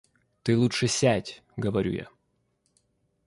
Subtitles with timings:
[0.41, 2.07] Ты лучше сядь,— говорю я.